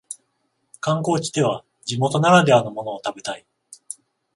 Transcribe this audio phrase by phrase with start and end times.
[0.79, 3.45] 観光地では地元ならではのものを食べたい